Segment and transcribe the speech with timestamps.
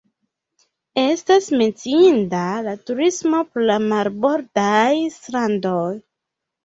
[1.01, 5.89] Estas menciinda la turismo pro la marbordaj strandoj.